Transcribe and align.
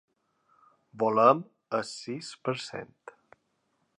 Volem 1.03 1.43
el 1.79 1.85
sis 1.91 2.33
per 2.47 2.57
cent. 2.71 2.97